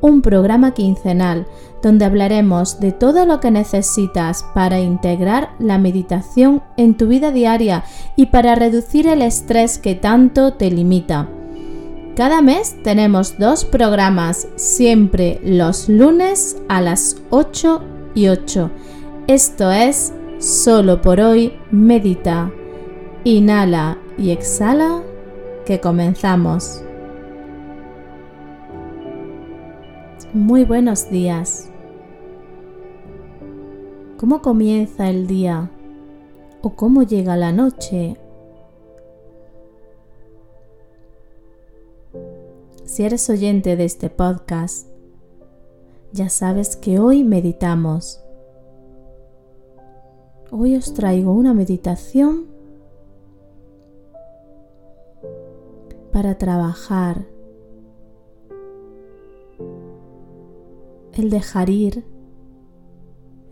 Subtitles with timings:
[0.00, 1.46] un programa quincenal
[1.82, 7.84] donde hablaremos de todo lo que necesitas para integrar la meditación en tu vida diaria
[8.16, 11.28] y para reducir el estrés que tanto te limita.
[12.16, 17.82] Cada mes tenemos dos programas, siempre los lunes a las 8
[18.14, 18.70] y 8.
[19.26, 22.50] Esto es Solo por hoy Medita.
[23.24, 25.02] Inhala y exhala
[25.64, 26.82] que comenzamos.
[30.32, 31.68] Muy buenos días.
[34.16, 35.72] ¿Cómo comienza el día?
[36.62, 38.16] ¿O cómo llega la noche?
[42.84, 44.86] Si eres oyente de este podcast,
[46.12, 48.22] ya sabes que hoy meditamos.
[50.52, 52.46] Hoy os traigo una meditación
[56.12, 57.29] para trabajar
[61.20, 62.02] el dejar ir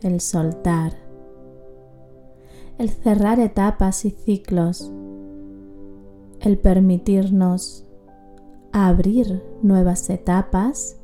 [0.02, 0.94] el soltar,
[2.78, 4.90] el cerrar etapas y ciclos,
[6.40, 7.84] el permitirnos
[8.72, 10.98] abrir nuevas etapas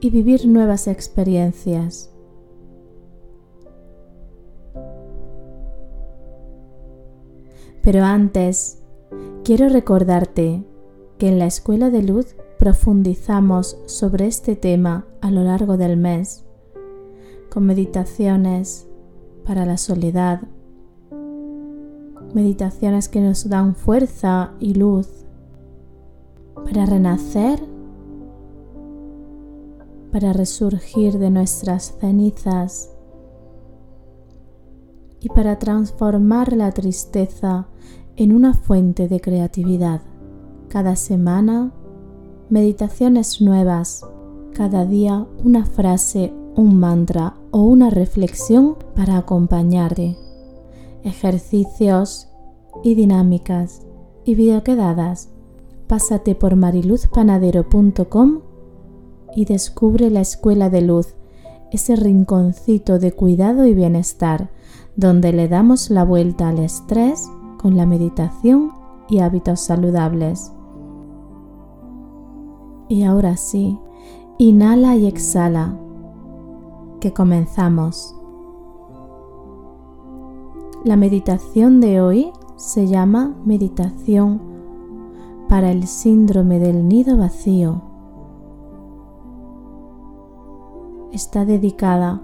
[0.00, 2.12] y vivir nuevas experiencias.
[7.82, 8.82] Pero antes,
[9.42, 10.62] quiero recordarte
[11.18, 16.44] que en la Escuela de Luz profundizamos sobre este tema a lo largo del mes
[17.50, 18.88] con meditaciones
[19.44, 20.42] para la soledad,
[22.34, 25.08] meditaciones que nos dan fuerza y luz
[26.64, 27.60] para renacer,
[30.10, 32.90] para resurgir de nuestras cenizas
[35.20, 37.68] y para transformar la tristeza
[38.16, 40.02] en una fuente de creatividad.
[40.68, 41.72] Cada semana,
[42.50, 44.06] meditaciones nuevas,
[44.54, 50.16] cada día una frase un mantra o una reflexión para acompañarte,
[51.02, 52.28] ejercicios
[52.82, 53.82] y dinámicas
[54.24, 55.30] y videoquedadas.
[55.86, 58.40] Pásate por mariluzpanadero.com
[59.36, 61.14] y descubre la Escuela de Luz,
[61.72, 64.50] ese rinconcito de cuidado y bienestar
[64.96, 67.28] donde le damos la vuelta al estrés
[67.58, 68.72] con la meditación
[69.08, 70.52] y hábitos saludables.
[72.88, 73.78] Y ahora sí,
[74.38, 75.78] inhala y exhala
[77.12, 78.16] comenzamos.
[80.84, 84.40] La meditación de hoy se llama meditación
[85.48, 87.82] para el síndrome del nido vacío.
[91.12, 92.22] Está dedicada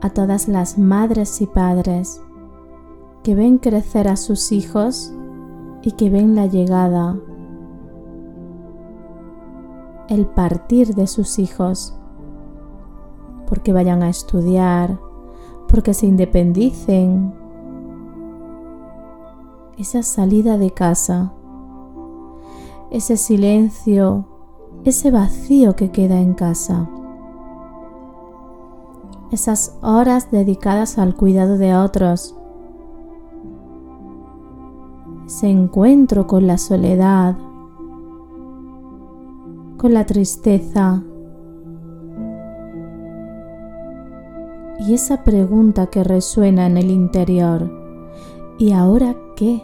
[0.00, 2.22] a todas las madres y padres
[3.22, 5.12] que ven crecer a sus hijos
[5.82, 7.18] y que ven la llegada,
[10.08, 11.96] el partir de sus hijos
[13.48, 14.98] porque vayan a estudiar,
[15.68, 17.32] porque se independicen.
[19.78, 21.32] Esa salida de casa,
[22.90, 24.26] ese silencio,
[24.84, 26.88] ese vacío que queda en casa.
[29.30, 32.36] Esas horas dedicadas al cuidado de otros.
[35.26, 37.36] Ese encuentro con la soledad,
[39.76, 41.02] con la tristeza,
[44.78, 47.70] y esa pregunta que resuena en el interior,
[48.58, 49.62] ¿y ahora qué?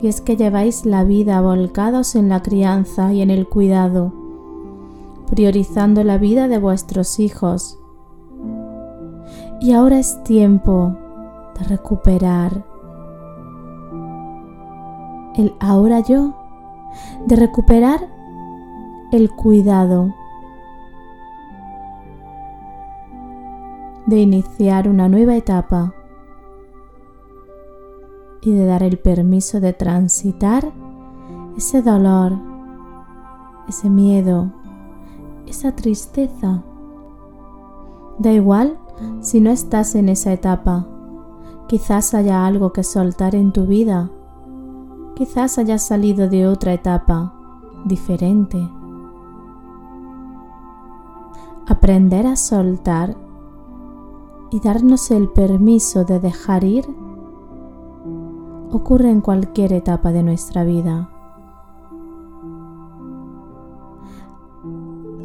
[0.00, 4.12] Y es que lleváis la vida volcados en la crianza y en el cuidado,
[5.28, 7.78] priorizando la vida de vuestros hijos.
[9.60, 10.96] Y ahora es tiempo
[11.58, 12.64] de recuperar
[15.36, 16.34] el ahora yo,
[17.26, 18.17] de recuperar
[19.10, 20.14] el cuidado
[24.06, 25.94] de iniciar una nueva etapa
[28.42, 30.72] y de dar el permiso de transitar
[31.56, 32.34] ese dolor,
[33.66, 34.52] ese miedo,
[35.46, 36.62] esa tristeza.
[38.18, 38.78] Da igual
[39.20, 40.86] si no estás en esa etapa.
[41.66, 44.10] Quizás haya algo que soltar en tu vida.
[45.14, 47.34] Quizás hayas salido de otra etapa
[47.84, 48.77] diferente.
[51.68, 53.14] Aprender a soltar
[54.50, 56.86] y darnos el permiso de dejar ir
[58.72, 61.10] ocurre en cualquier etapa de nuestra vida.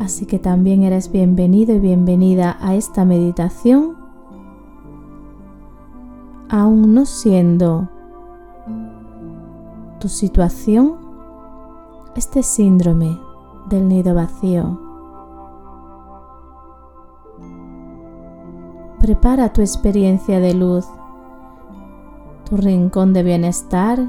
[0.01, 3.96] Así que también eres bienvenido y bienvenida a esta meditación,
[6.50, 7.88] aún no siendo
[10.01, 10.96] tu situación
[12.18, 13.18] este síndrome
[13.69, 14.82] del nido vacío.
[19.03, 20.85] Prepara tu experiencia de luz,
[22.50, 24.00] tu rincón de bienestar.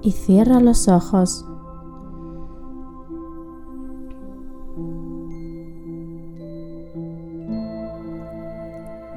[0.00, 1.44] Y cierra los ojos.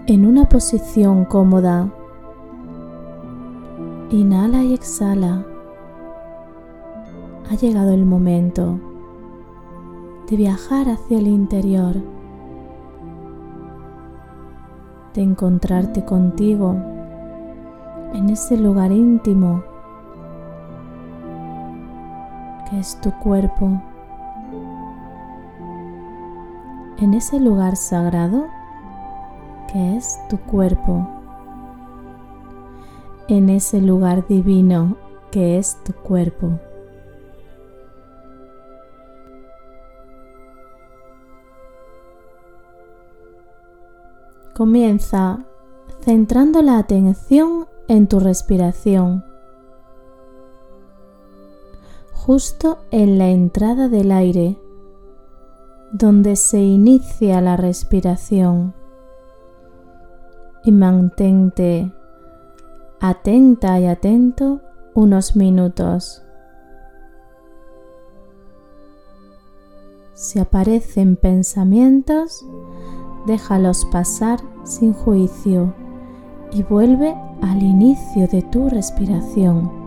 [0.08, 1.90] En una posición cómoda,
[4.10, 5.46] inhala y exhala.
[7.50, 8.78] Ha llegado el momento
[10.30, 11.96] de viajar hacia el interior,
[15.14, 16.76] de encontrarte contigo
[18.14, 19.64] en ese lugar íntimo
[22.70, 23.82] que es tu cuerpo,
[27.00, 28.46] en ese lugar sagrado
[29.72, 31.08] que es tu cuerpo,
[33.28, 34.96] en ese lugar divino
[35.32, 36.60] que es tu cuerpo.
[44.56, 45.46] Comienza
[46.02, 49.24] centrando la atención en tu respiración,
[52.14, 54.58] justo en la entrada del aire,
[55.92, 58.74] donde se inicia la respiración.
[60.64, 61.92] Y mantente
[63.02, 64.62] atenta y atento
[64.94, 66.22] unos minutos.
[70.14, 72.46] Si aparecen pensamientos,
[73.26, 75.74] déjalos pasar sin juicio
[76.52, 79.81] y vuelve al inicio de tu respiración.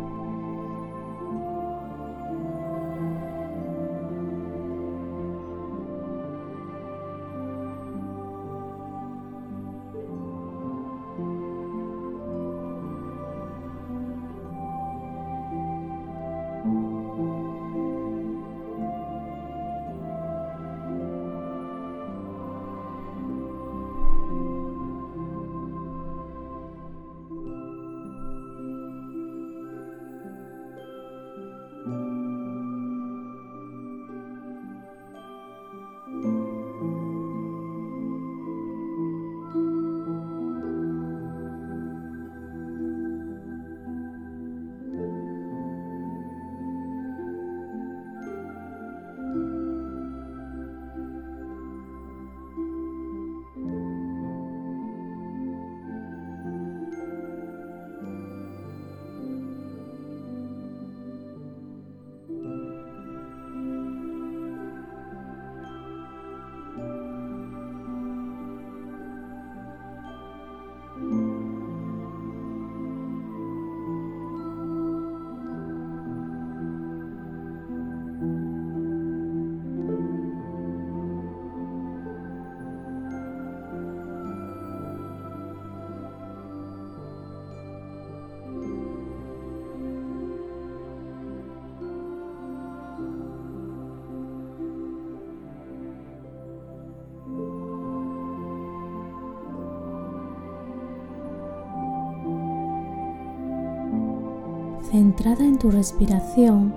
[104.95, 106.73] Centrada en tu respiración,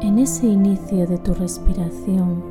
[0.00, 2.42] en ese inicio de tu respiración.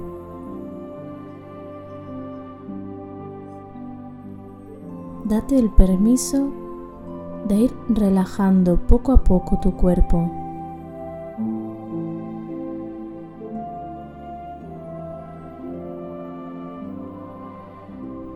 [5.25, 6.49] Date el permiso
[7.45, 10.31] de ir relajando poco a poco tu cuerpo.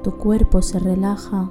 [0.03, 1.49] Tu cuerpo se relaja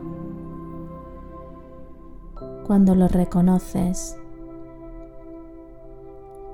[2.66, 4.18] cuando lo reconoces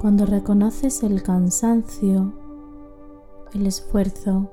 [0.05, 2.35] cuando reconoces el cansancio,
[3.55, 4.51] el esfuerzo,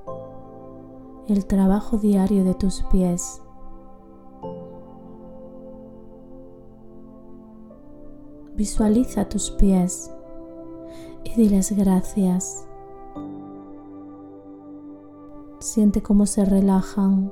[1.28, 3.42] el trabajo diario de tus pies.
[8.56, 10.10] Visualiza tus pies
[11.26, 12.66] y diles gracias.
[15.60, 17.30] Siente cómo se relajan.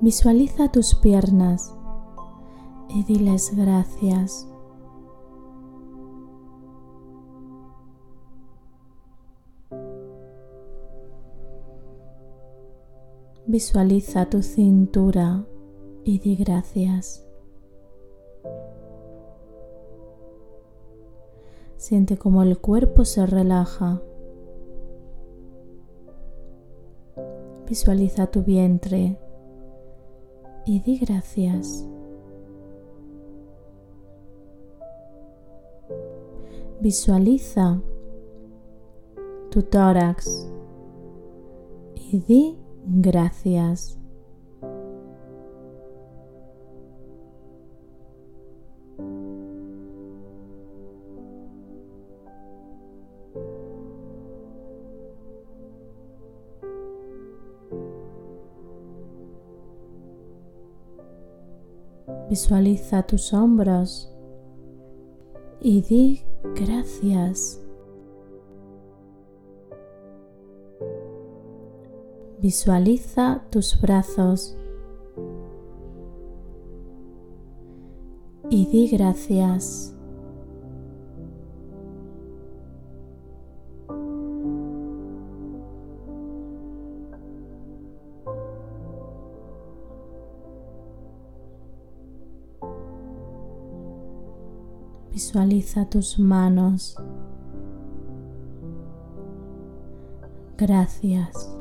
[0.00, 1.74] Visualiza tus piernas
[2.94, 4.48] y diles gracias.
[13.46, 15.44] Visualiza tu cintura
[16.04, 17.26] y di gracias.
[21.76, 24.00] Siente como el cuerpo se relaja.
[27.68, 29.18] Visualiza tu vientre
[30.64, 31.86] y di gracias.
[36.84, 37.80] Visualiza
[39.50, 40.52] tu tórax
[41.94, 43.98] y di gracias.
[62.28, 64.14] Visualiza tus hombros
[65.62, 67.60] y di gracias.
[72.40, 74.56] Visualiza tus brazos
[78.50, 79.93] y di gracias.
[95.14, 96.96] Visualiza tus manos.
[100.58, 101.56] Gracias.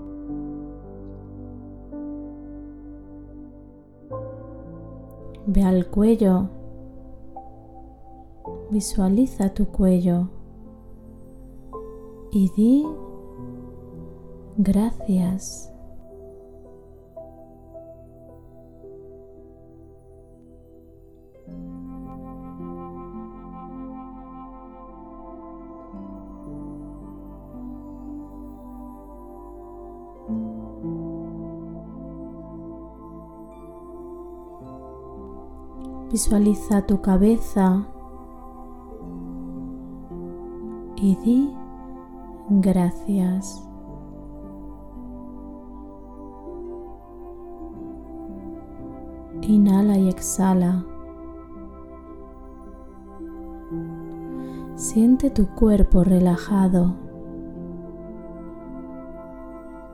[5.45, 6.49] Ve al cuello.
[8.71, 10.29] Visualiza tu cuello.
[12.31, 12.87] Y di
[14.57, 15.72] gracias.
[36.13, 37.87] Visualiza tu cabeza
[40.95, 41.51] y di
[42.49, 43.67] gracias.
[49.41, 50.85] Inhala y exhala.
[54.75, 56.93] Siente tu cuerpo relajado,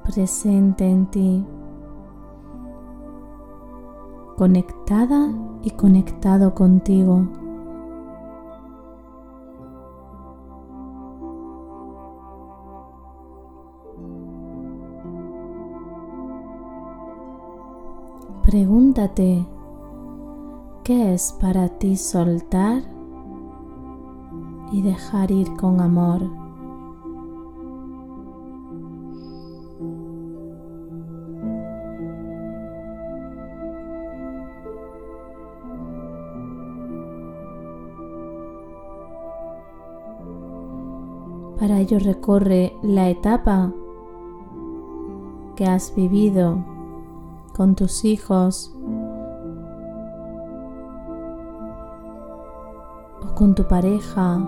[0.04, 1.46] presente en ti,
[4.36, 7.28] conectada y conectado contigo.
[18.44, 19.46] Pregúntate,
[20.84, 22.82] ¿qué es para ti soltar
[24.72, 26.39] y dejar ir con amor?
[41.80, 43.72] Ello recorre la etapa
[45.56, 46.58] que has vivido
[47.56, 48.76] con tus hijos
[53.24, 54.40] o con tu pareja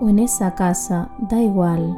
[0.00, 1.96] o en esa casa, da igual.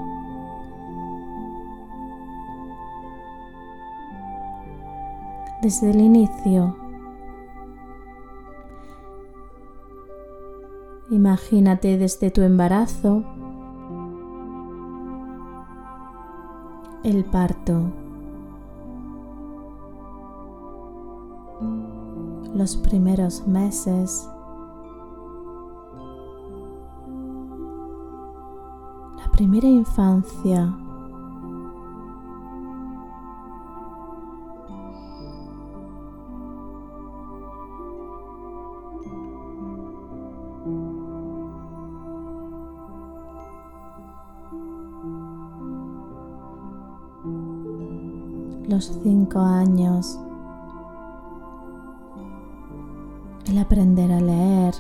[5.63, 6.77] Desde el inicio,
[11.09, 13.25] imagínate desde tu embarazo
[17.07, 17.93] el parto.
[22.53, 24.29] Los primeros meses.
[29.19, 30.77] La primera infancia.
[48.77, 50.21] Los cinco años,
[53.47, 54.75] el aprender a leer,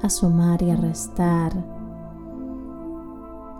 [0.00, 1.52] a sumar y a restar,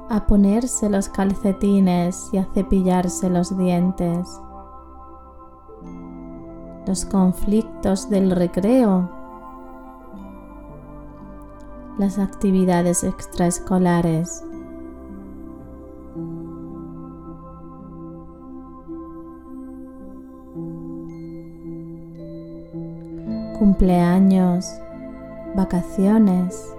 [0.08, 4.28] a ponerse los calcetines y a cepillarse los dientes,
[6.86, 9.10] los conflictos del recreo,
[11.98, 14.44] las actividades extraescolares,
[23.75, 24.81] cumpleaños,
[25.57, 26.73] vacaciones,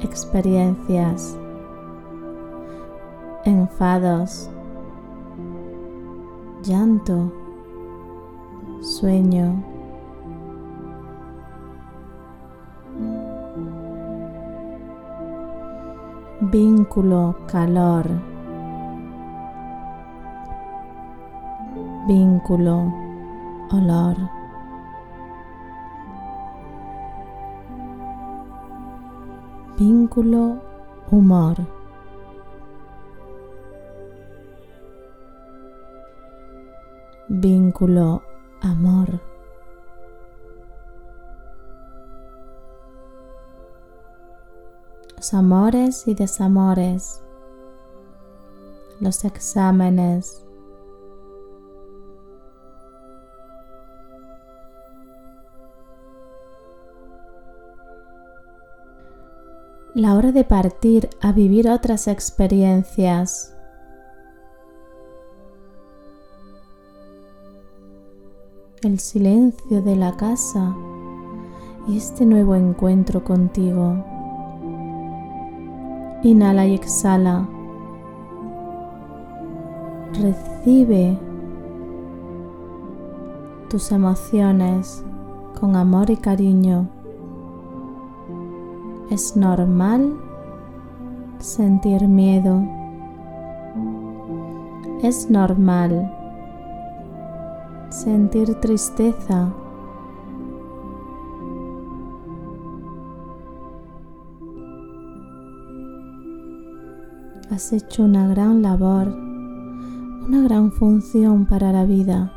[0.00, 1.38] experiencias,
[3.44, 4.50] enfados,
[6.64, 7.32] llanto,
[8.80, 9.62] sueño,
[16.40, 18.10] vínculo, calor,
[22.08, 22.92] vínculo,
[23.70, 24.41] olor.
[29.84, 30.62] Vínculo,
[31.10, 31.56] humor.
[37.28, 38.22] Vínculo,
[38.60, 39.08] amor.
[45.16, 47.20] Los amores y desamores.
[49.00, 50.46] Los exámenes.
[59.94, 63.54] La hora de partir a vivir otras experiencias.
[68.82, 70.74] El silencio de la casa
[71.86, 74.02] y este nuevo encuentro contigo.
[76.22, 77.46] Inhala y exhala.
[80.14, 81.18] Recibe
[83.68, 85.04] tus emociones
[85.60, 87.01] con amor y cariño.
[89.12, 90.16] Es normal
[91.38, 92.62] sentir miedo.
[95.02, 96.10] Es normal
[97.90, 99.52] sentir tristeza.
[107.50, 112.32] Has hecho una gran labor, una gran función para la vida.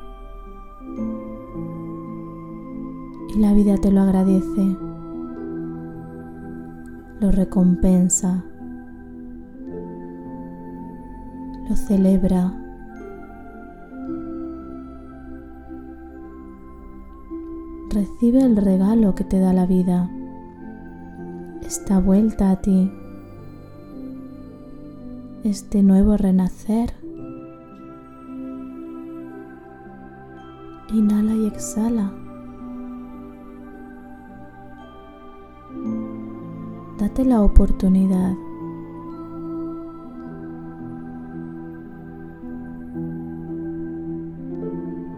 [3.34, 4.95] Y la vida te lo agradece
[7.20, 8.44] lo recompensa,
[11.70, 12.54] lo celebra.
[17.90, 20.10] Recibe el regalo que te da la vida,
[21.62, 22.92] esta vuelta a ti,
[25.44, 26.94] este nuevo renacer.
[30.94, 32.25] Inhala y exhala.
[36.98, 38.36] Date la oportunidad.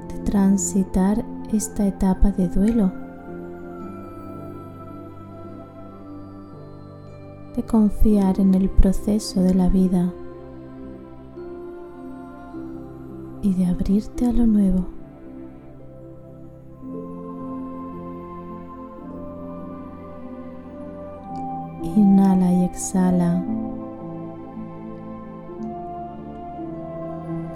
[0.09, 2.91] De transitar esta etapa de duelo,
[7.55, 10.11] de confiar en el proceso de la vida.
[13.43, 14.96] Y de abrirte a lo nuevo.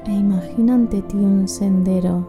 [0.06, 2.27] E imagina ante ti un sendero.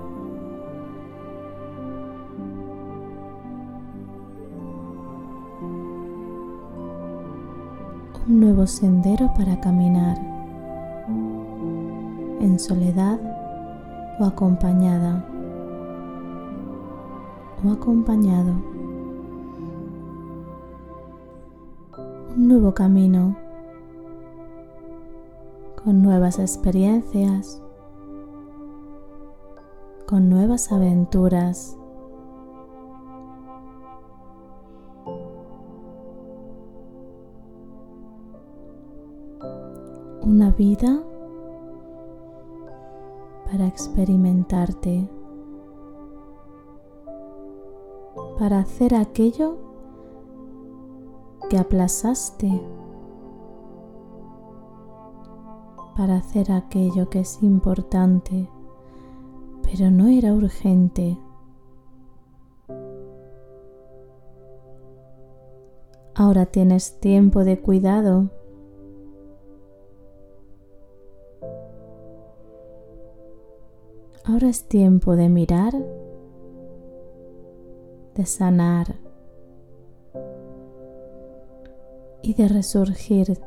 [8.27, 10.17] Un nuevo sendero para caminar.
[12.41, 13.21] En soledad
[14.21, 15.23] o acompañada.
[17.63, 18.72] O acompañado.
[22.37, 23.37] Un nuevo camino
[25.85, 27.61] con nuevas experiencias,
[30.07, 31.77] con nuevas aventuras.
[40.23, 41.03] Una vida
[43.51, 45.07] para experimentarte,
[48.39, 49.72] para hacer aquello
[51.53, 52.49] que aplazaste
[55.95, 58.49] para hacer aquello que es importante,
[59.63, 61.19] pero no era urgente.
[66.15, 68.31] Ahora tienes tiempo de cuidado.
[74.25, 75.75] Ahora es tiempo de mirar,
[78.15, 78.92] de sanar
[82.35, 83.39] de resurgir.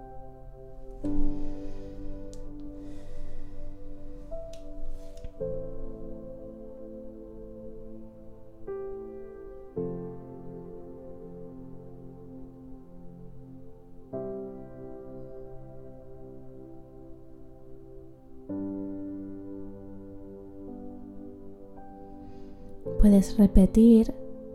[23.00, 24.14] Puedes repetir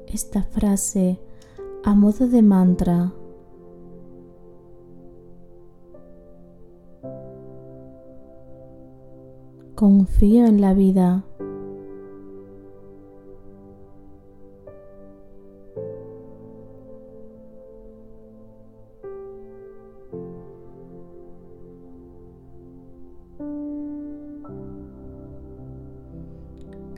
[0.09, 1.21] esta frase
[1.85, 3.12] a modo de mantra
[9.81, 11.25] Confío en la vida.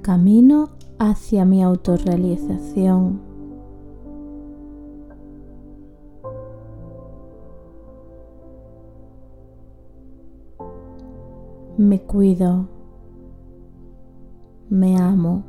[0.02, 3.31] Camino hacia mi autorrealización.
[11.78, 12.68] Me cuido.
[14.68, 15.42] Me amo.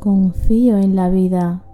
[0.00, 1.65] Confío en la vida.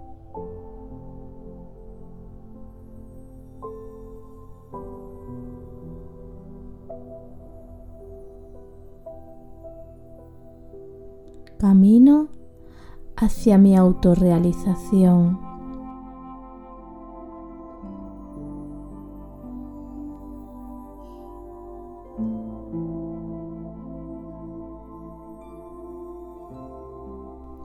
[13.43, 15.37] Hacia mi autorrealización.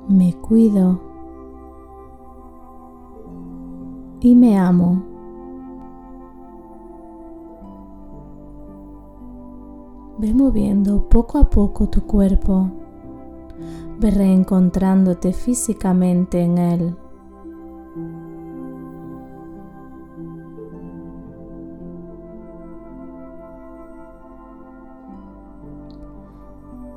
[0.09, 0.99] Me cuido
[4.19, 5.01] y me amo.
[10.19, 12.69] Ve moviendo poco a poco tu cuerpo
[14.01, 16.97] reencontrándote físicamente en él.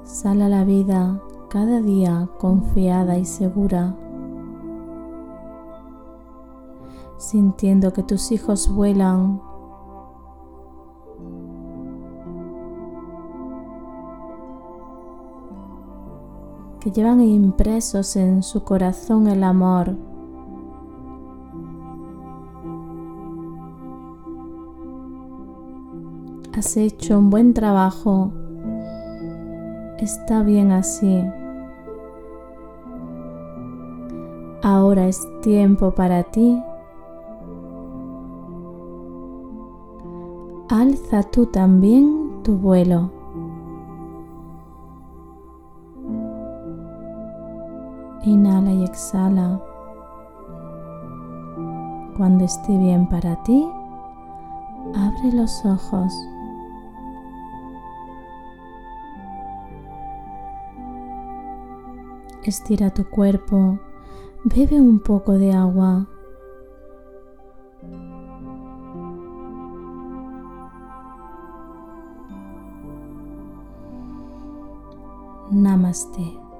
[0.03, 3.95] Sal a la vida cada día confiada y segura,
[7.17, 9.41] sintiendo que tus hijos vuelan
[16.81, 19.95] que llevan impresos en su corazón el amor.
[26.57, 28.31] Has hecho un buen trabajo.
[29.99, 31.23] Está bien así.
[34.63, 36.59] Ahora es tiempo para ti.
[40.69, 43.20] Alza tú también tu vuelo.
[48.91, 49.59] Exhala.
[52.17, 53.67] Cuando esté bien para ti,
[54.95, 56.13] abre los ojos.
[62.43, 63.79] Estira tu cuerpo,
[64.43, 66.07] bebe un poco de agua.
[75.51, 76.50] Namaste.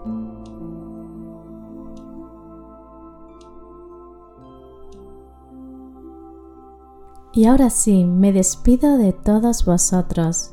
[7.34, 10.52] Y ahora sí, me despido de todos vosotros.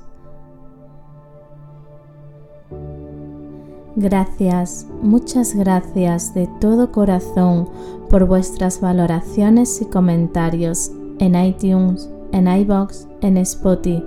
[3.96, 7.68] Gracias, muchas gracias de todo corazón
[8.08, 14.04] por vuestras valoraciones y comentarios en iTunes, en iBox, en Spotify.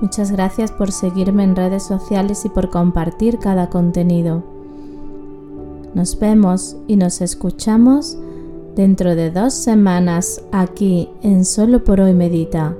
[0.00, 4.42] Muchas gracias por seguirme en redes sociales y por compartir cada contenido.
[5.94, 8.18] Nos vemos y nos escuchamos
[8.78, 12.76] dentro de dos semanas aquí en Solo por hoy Medita.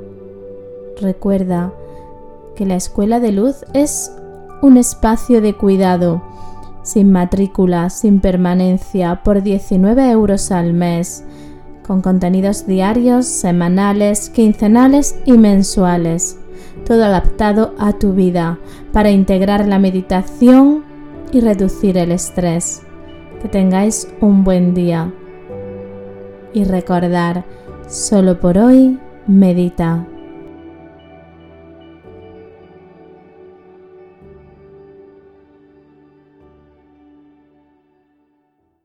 [1.01, 1.73] Recuerda
[2.55, 4.13] que la Escuela de Luz es
[4.63, 6.23] un espacio de cuidado,
[6.85, 11.25] sin matrícula, sin permanencia, por 19 euros al mes,
[11.85, 16.39] con contenidos diarios, semanales, quincenales y mensuales,
[16.87, 18.57] todo adaptado a tu vida
[18.93, 20.85] para integrar la meditación
[21.33, 22.83] y reducir el estrés.
[23.43, 25.13] Que tengáis un buen día
[26.53, 27.45] y recordar,
[27.89, 30.07] solo por hoy, medita.